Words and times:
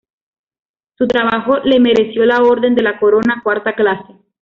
Su 0.97 1.07
trabajo 1.07 1.59
le 1.59 1.79
mereció 1.79 2.25
la 2.25 2.41
Orden 2.41 2.73
de 2.73 2.81
la 2.81 2.97
Corona, 2.99 3.41
cuarta 3.43 3.75
clase. 3.75 4.15